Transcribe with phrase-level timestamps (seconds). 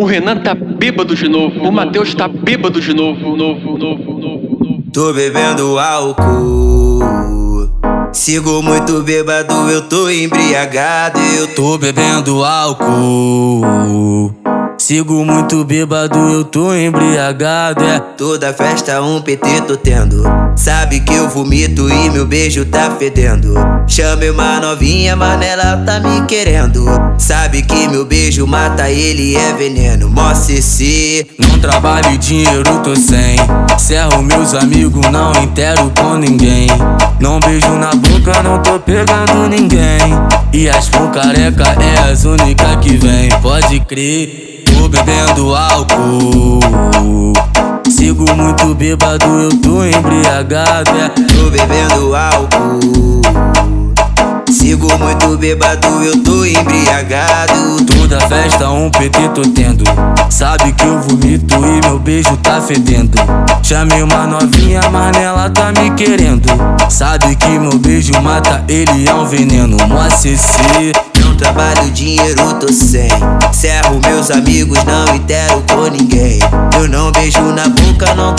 [0.00, 1.60] O Renan tá bêbado de novo.
[1.60, 3.36] O Matheus tá bêbado de novo.
[3.36, 4.84] Novo, novo, novo, novo.
[4.94, 7.68] Tô bebendo álcool.
[8.10, 11.20] Sigo muito bêbado, eu tô embriagado.
[11.20, 14.29] Eu tô bebendo álcool.
[14.90, 17.84] Sigo muito bêbado, eu tô embriagado.
[17.84, 20.24] É toda festa um PT tô tendo.
[20.56, 23.54] Sabe que eu vomito e meu beijo tá fedendo.
[23.86, 26.86] Chame uma novinha, mas ela tá me querendo.
[27.18, 30.10] Sabe que meu beijo mata ele, é veneno.
[30.10, 31.24] Mó CC.
[31.38, 33.36] Não trabalho dinheiro tô sem.
[33.78, 36.66] Cerro meus amigos, não entero com ninguém.
[37.20, 40.00] Não beijo na boca, não tô pegando ninguém.
[40.52, 44.49] E as pão careca é as únicas que vem, pode crer.
[44.90, 47.32] Bebendo álcool.
[47.88, 50.90] Sigo muito bêbado, eu tô embriagado.
[50.90, 51.08] É.
[51.32, 53.22] Tô bebendo álcool.
[54.50, 57.84] Sigo muito bêbado, eu tô embriagado.
[57.86, 59.84] Toda festa um PT tô tendo.
[60.28, 63.16] Sabe que eu vomito e meu beijo tá fedendo.
[63.62, 66.48] Chamei uma novinha, mas nela tá me querendo.
[66.88, 69.76] Sabe que meu beijo mata, ele é um veneno.
[69.86, 71.09] Mó CC.
[71.40, 73.08] Trabalho, dinheiro tô sem.
[73.50, 76.38] Cerro meus amigos, não entero com ninguém.
[76.74, 78.34] Eu não beijo na boca, não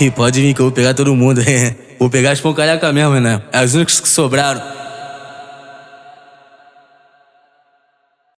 [0.00, 1.42] E pode vir que eu vou pegar todo mundo.
[1.98, 3.42] vou pegar as careca mesmo, né?
[3.52, 4.77] As únicas que sobraram.